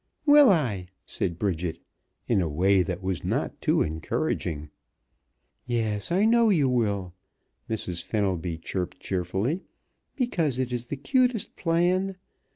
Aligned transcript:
"Will 0.25 0.49
I?" 0.49 0.87
said 1.05 1.37
Bridget 1.37 1.77
in 2.27 2.41
a 2.41 2.49
way 2.49 2.81
that 2.81 3.03
was 3.03 3.23
not 3.23 3.61
too 3.61 3.83
encouraging. 3.83 4.71
"Yes, 5.67 6.11
I 6.11 6.25
know 6.25 6.49
you 6.49 6.67
will," 6.67 7.13
Mrs. 7.69 8.01
Fenelby 8.01 8.57
chirped 8.57 8.99
cheerfully, 8.99 9.61
"because 10.15 10.57
it 10.57 10.73
is 10.73 10.87
the 10.87 10.97
cutest 10.97 11.55
plan. 11.55 12.17